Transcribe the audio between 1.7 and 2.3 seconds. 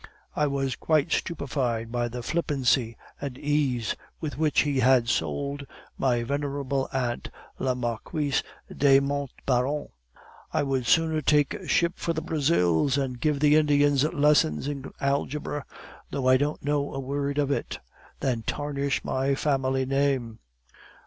by the